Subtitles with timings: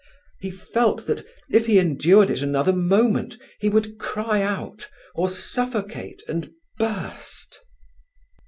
[0.39, 6.23] He felt that, if he endured it another moment, he would cry out, or suffocate
[6.27, 7.59] and burst.